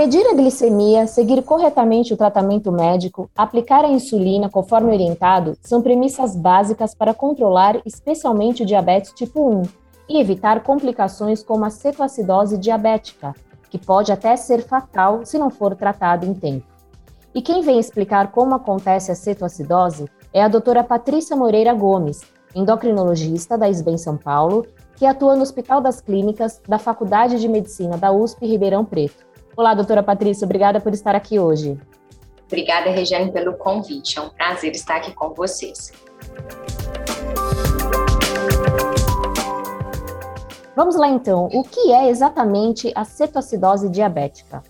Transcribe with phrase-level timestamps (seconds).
[0.00, 6.34] Medir a glicemia, seguir corretamente o tratamento médico, aplicar a insulina conforme orientado são premissas
[6.34, 9.62] básicas para controlar especialmente o diabetes tipo 1
[10.08, 13.34] e evitar complicações como a cetoacidose diabética,
[13.68, 16.64] que pode até ser fatal se não for tratado em tempo.
[17.34, 22.22] E quem vem explicar como acontece a cetoacidose é a doutora Patrícia Moreira Gomes,
[22.54, 24.64] endocrinologista da SBEM São Paulo,
[24.96, 29.28] que atua no Hospital das Clínicas da Faculdade de Medicina da USP Ribeirão Preto.
[29.60, 31.78] Olá, doutora Patrícia, obrigada por estar aqui hoje.
[32.46, 34.18] Obrigada, Regiane, pelo convite.
[34.18, 35.92] É um prazer estar aqui com vocês.
[40.74, 44.62] Vamos lá então, o que é exatamente a cetoacidose diabética?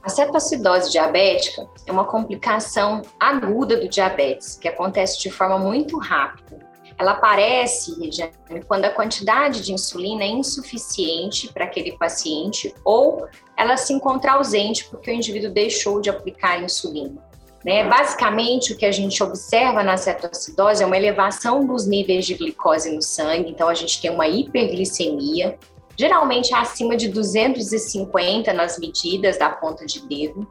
[0.00, 6.73] A cetoacidose diabética é uma complicação aguda do diabetes, que acontece de forma muito rápida.
[6.98, 8.32] Ela aparece, Regiane,
[8.66, 14.84] quando a quantidade de insulina é insuficiente para aquele paciente ou ela se encontra ausente
[14.84, 17.22] porque o indivíduo deixou de aplicar insulina.
[17.64, 17.82] Né?
[17.82, 22.94] Basicamente, o que a gente observa na cetoacidose é uma elevação dos níveis de glicose
[22.94, 25.58] no sangue, então a gente tem uma hiperglicemia,
[25.96, 30.46] geralmente acima de 250 nas medidas da ponta de dedo,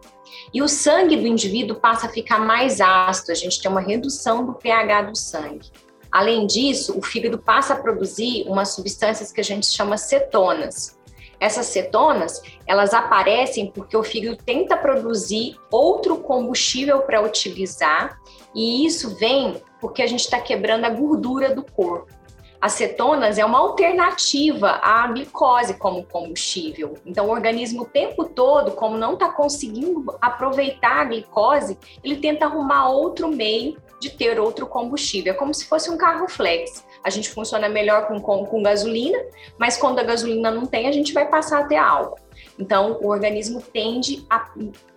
[0.51, 4.43] e o sangue do indivíduo passa a ficar mais ácido, a gente tem uma redução
[4.43, 5.69] do pH do sangue.
[6.13, 10.95] Além disso, o fígado passa a produzir umas substâncias que a gente chama cetonas.
[11.39, 18.19] Essas cetonas, elas aparecem porque o fígado tenta produzir outro combustível para utilizar,
[18.53, 22.13] e isso vem porque a gente está quebrando a gordura do corpo.
[22.61, 26.93] As cetonas é uma alternativa à glicose como combustível.
[27.05, 32.45] Então, o organismo o tempo todo, como não está conseguindo aproveitar a glicose, ele tenta
[32.45, 35.33] arrumar outro meio de ter outro combustível.
[35.33, 36.85] É como se fosse um carro flex.
[37.03, 39.17] A gente funciona melhor com, com, com gasolina,
[39.57, 42.19] mas quando a gasolina não tem, a gente vai passar a ter álcool.
[42.59, 44.49] Então, o organismo tende a,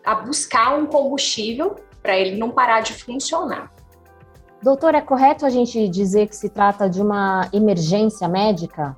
[0.04, 3.72] a buscar um combustível para ele não parar de funcionar.
[4.62, 8.96] Doutor, é correto a gente dizer que se trata de uma emergência médica?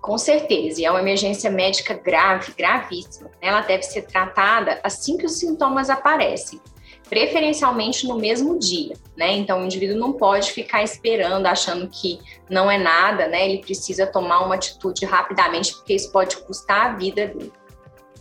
[0.00, 3.30] Com certeza, e é uma emergência médica grave, gravíssima.
[3.40, 6.60] Ela deve ser tratada assim que os sintomas aparecem,
[7.08, 9.32] preferencialmente no mesmo dia, né?
[9.32, 12.18] Então o indivíduo não pode ficar esperando, achando que
[12.48, 13.48] não é nada, né?
[13.48, 17.52] Ele precisa tomar uma atitude rapidamente, porque isso pode custar a vida dele.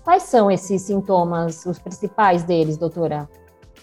[0.03, 3.30] Quais são esses sintomas, os principais deles, doutora?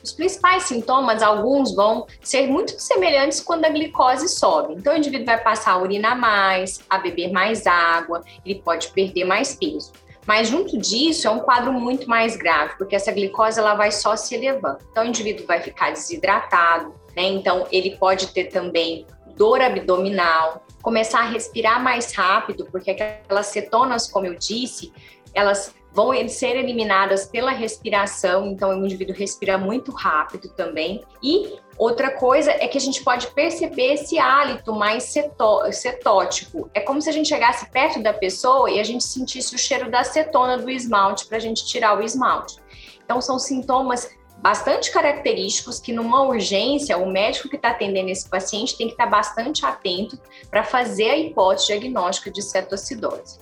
[0.03, 4.75] Os principais sintomas, alguns vão ser muito semelhantes quando a glicose sobe.
[4.75, 9.25] Então, o indivíduo vai passar a urinar mais, a beber mais água, ele pode perder
[9.25, 9.93] mais peso.
[10.29, 14.15] Mas junto disso é um quadro muito mais grave, porque essa glicose ela vai só
[14.15, 14.77] se elevando.
[14.91, 17.23] Então, o indivíduo vai ficar desidratado, né?
[17.23, 24.07] Então, ele pode ter também dor abdominal, começar a respirar mais rápido, porque aquelas cetonas,
[24.07, 24.93] como eu disse,
[25.33, 31.03] elas vão ser eliminadas pela respiração, então o indivíduo respira muito rápido também.
[31.23, 36.71] E outra coisa é que a gente pode perceber esse hálito mais cetó cetótico.
[36.75, 39.91] É como se a gente chegasse perto da pessoa e a gente sentisse o cheiro
[39.91, 42.57] da acetona do esmalte para a gente tirar o esmalte.
[43.05, 44.11] Então são sintomas
[44.41, 49.05] bastante característicos que numa urgência o médico que está atendendo esse paciente tem que estar
[49.05, 50.19] tá bastante atento
[50.51, 53.41] para fazer a hipótese diagnóstica de cetoacidose.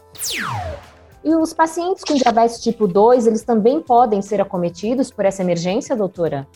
[1.27, 5.97] E os pacientes com diabetes tipo 2, eles também podem ser acometidos por essa emergência,
[5.97, 6.47] doutora?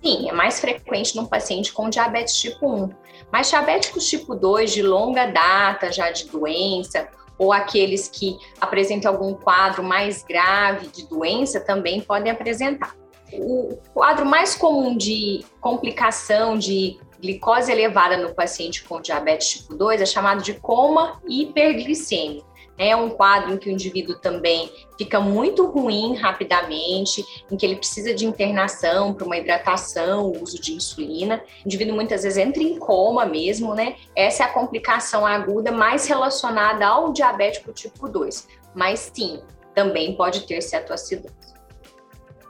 [0.00, 2.90] Sim, é mais frequente num paciente com diabetes tipo 1.
[3.32, 9.34] Mas diabéticos tipo 2 de longa data já de doença, ou aqueles que apresentam algum
[9.34, 12.94] quadro mais grave de doença também podem apresentar.
[13.32, 20.00] O quadro mais comum de complicação de glicose elevada no paciente com diabetes tipo 2
[20.00, 22.54] é chamado de coma hiperglicêmico.
[22.78, 27.76] É um quadro em que o indivíduo também fica muito ruim rapidamente, em que ele
[27.76, 31.42] precisa de internação para uma hidratação, uso de insulina.
[31.64, 33.96] O indivíduo muitas vezes entra em coma mesmo, né?
[34.14, 38.48] Essa é a complicação aguda mais relacionada ao diabético tipo 2.
[38.74, 39.40] Mas sim,
[39.74, 41.46] também pode ter cetoacidose.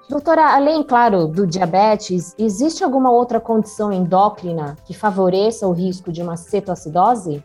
[0.08, 6.22] Doutora, além, claro, do diabetes, existe alguma outra condição endócrina que favoreça o risco de
[6.22, 7.42] uma cetoacidose?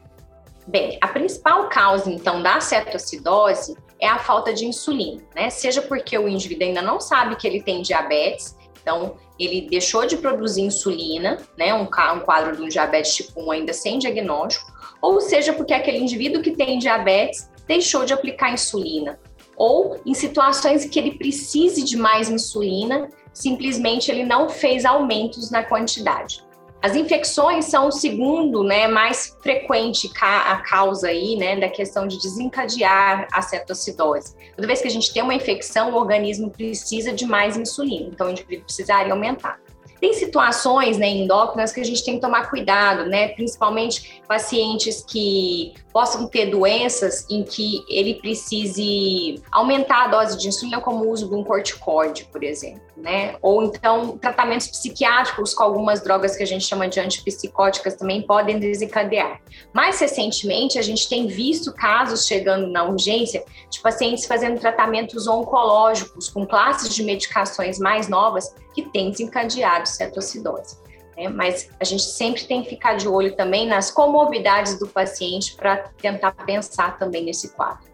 [0.71, 5.49] Bem, a principal causa, então, da cetoacidose é a falta de insulina, né?
[5.49, 10.15] Seja porque o indivíduo ainda não sabe que ele tem diabetes, então ele deixou de
[10.15, 11.73] produzir insulina, né?
[11.73, 14.71] Um, quadro de um diabetes tipo 1 ainda sem diagnóstico,
[15.01, 19.19] ou seja porque aquele indivíduo que tem diabetes deixou de aplicar insulina,
[19.57, 25.63] ou em situações que ele precise de mais insulina, simplesmente ele não fez aumentos na
[25.65, 26.45] quantidade.
[26.81, 32.19] As infecções são o segundo, né, mais frequente a causa aí, né, da questão de
[32.19, 34.35] desencadear a cetoacidose.
[34.55, 38.27] Toda vez que a gente tem uma infecção, o organismo precisa de mais insulina, então
[38.27, 39.59] o indivíduo precisaria aumentar.
[40.01, 43.27] Tem situações né, endócrinas que a gente tem que tomar cuidado, né?
[43.29, 50.81] Principalmente pacientes que possam ter doenças em que ele precise aumentar a dose de insulina,
[50.81, 53.35] como o uso de um corticoide, por exemplo, né?
[53.43, 58.57] Ou então tratamentos psiquiátricos com algumas drogas que a gente chama de antipsicóticas também podem
[58.57, 59.39] desencadear.
[59.71, 66.27] Mais recentemente, a gente tem visto casos chegando na urgência de pacientes fazendo tratamentos oncológicos
[66.29, 70.77] com classes de medicações mais novas que têm desencadeado cetoacidose.
[71.17, 71.29] Né?
[71.29, 75.77] Mas a gente sempre tem que ficar de olho também nas comorbidades do paciente para
[76.01, 77.91] tentar pensar também nesse quadro.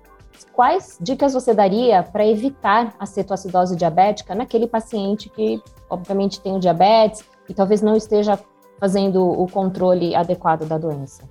[0.53, 6.59] Quais dicas você daria para evitar a cetoacidose diabética naquele paciente que, obviamente, tem o
[6.59, 8.39] diabetes e talvez não esteja
[8.79, 11.23] fazendo o controle adequado da doença?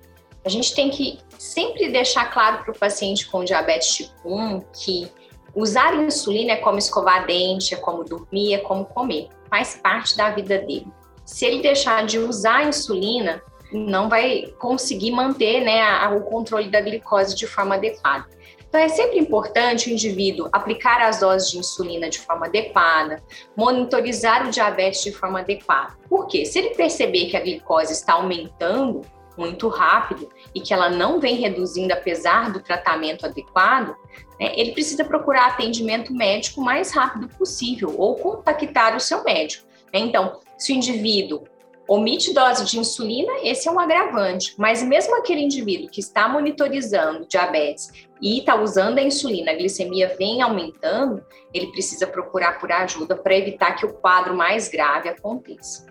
[0.45, 5.11] A gente tem que sempre deixar claro para o paciente com diabetes tipo 1 que
[5.57, 10.31] usar insulina é como escovar dente, é como dormir, é como comer, faz parte da
[10.31, 10.87] vida dele
[11.27, 13.43] se ele deixar de usar a insulina,
[13.73, 18.25] não vai conseguir manter né, a, o controle da glicose de forma adequada.
[18.69, 23.23] Então, é sempre importante o indivíduo aplicar as doses de insulina de forma adequada,
[23.57, 25.95] monitorizar o diabetes de forma adequada.
[26.09, 26.45] Por quê?
[26.45, 29.03] Se ele perceber que a glicose está aumentando
[29.37, 33.97] muito rápido e que ela não vem reduzindo apesar do tratamento adequado,
[34.41, 39.67] né, ele precisa procurar atendimento médico o mais rápido possível ou contactar o seu médico.
[39.93, 41.45] Então, se o indivíduo
[41.89, 44.55] omite dose de insulina, esse é um agravante.
[44.59, 50.15] Mas mesmo aquele indivíduo que está monitorizando diabetes e está usando a insulina, a glicemia
[50.19, 51.25] vem aumentando,
[51.55, 55.87] ele precisa procurar por ajuda para evitar que o quadro mais grave aconteça.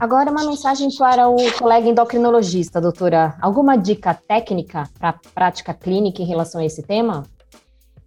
[0.00, 3.36] Agora uma mensagem para o colega endocrinologista, doutora.
[3.38, 7.26] Alguma dica técnica para prática clínica em relação a esse tema?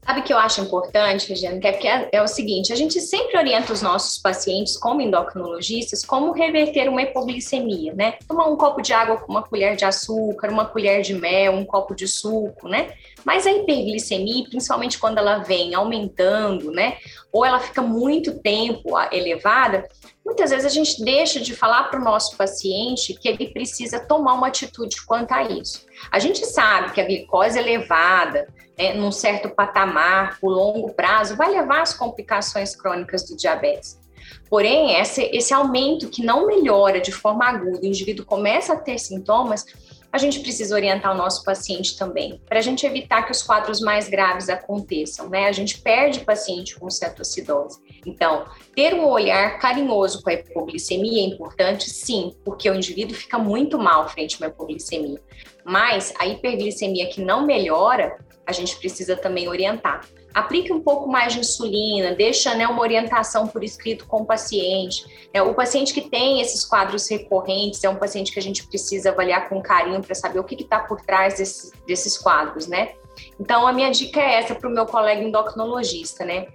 [0.04, 1.60] Sabe o que eu acho importante, Regiane?
[1.60, 5.02] Que é, que é, é, o seguinte: a gente sempre orienta os nossos pacientes, como
[5.02, 8.16] endocrinologistas, como reverter uma hipoglicemia, né?
[8.28, 11.64] Tomar um copo de água com uma colher de açúcar, uma colher de mel, um
[11.64, 12.92] copo de suco, né?
[13.24, 16.98] Mas a hiperglicemia, principalmente quando ela vem aumentando, né?
[17.32, 19.88] Ou ela fica muito tempo elevada,
[20.26, 24.34] muitas vezes a gente deixa de falar para o nosso paciente que ele precisa tomar
[24.34, 25.86] uma atitude quanto a isso.
[26.12, 28.48] A gente sabe que a glicose elevada,
[28.78, 34.02] né, num certo patamar, por longo prazo, vai levar às complicações crônicas do diabetes.
[34.50, 38.98] Porém, esse, esse aumento que não melhora de forma aguda, o indivíduo começa a ter
[39.00, 39.66] sintomas,
[40.14, 43.82] a gente precisa orientar o nosso paciente também, para a gente evitar que os quadros
[43.82, 45.48] mais graves aconteçam, né?
[45.48, 47.80] A gente perde paciente com cetoacidose.
[48.06, 48.46] Então,
[48.76, 53.80] ter um olhar carinhoso com a hipoglicemia é importante, sim, porque o indivíduo fica muito
[53.80, 55.20] mal frente a uma hipoglicemia.
[55.66, 60.06] Mas a hiperglicemia que não melhora, a gente precisa também orientar.
[60.34, 65.30] Aplique um pouco mais de insulina, deixa né, uma orientação por escrito com o paciente.
[65.32, 69.12] É, o paciente que tem esses quadros recorrentes é um paciente que a gente precisa
[69.12, 72.94] avaliar com carinho para saber o que está por trás desses, desses quadros, né?
[73.40, 76.48] Então, a minha dica é essa para o meu colega endocrinologista, né?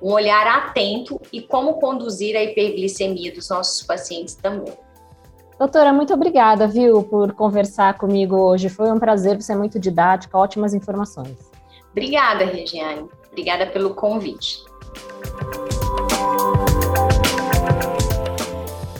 [0.00, 4.72] Um olhar atento e como conduzir a hiperglicemia dos nossos pacientes também.
[5.58, 8.68] Doutora, muito obrigada, viu, por conversar comigo hoje.
[8.68, 11.55] Foi um prazer, você é muito didática, ótimas informações.
[11.96, 13.08] Obrigada, Regiane.
[13.30, 14.62] Obrigada pelo convite.